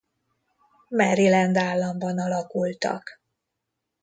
Maryland 0.89 1.57
államban 1.57 2.19
alakultak. 2.19 3.21